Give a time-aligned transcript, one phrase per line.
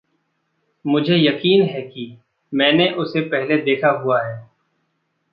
[0.85, 2.17] मुझे यकीन है कि
[2.53, 4.49] मैंने उसे पहले देखा हुआ है।